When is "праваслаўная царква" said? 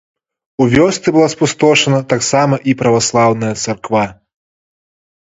2.83-4.05